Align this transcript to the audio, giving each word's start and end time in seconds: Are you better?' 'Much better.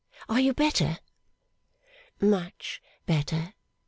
Are 0.27 0.39
you 0.39 0.51
better?' 0.55 0.97
'Much 2.19 2.81
better. 3.05 3.53